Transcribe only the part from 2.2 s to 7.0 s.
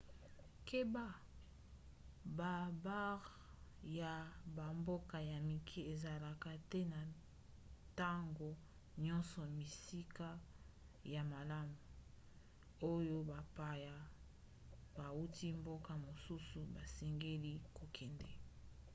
babare ya bamboka ya mike ezalaka te